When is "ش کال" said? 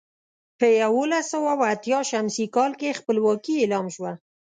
2.35-2.71